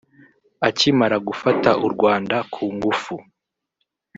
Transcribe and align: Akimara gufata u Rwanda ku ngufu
Akimara 0.67 1.17
gufata 1.27 1.69
u 1.85 1.87
Rwanda 1.93 2.35
ku 2.53 2.63
ngufu 2.75 3.15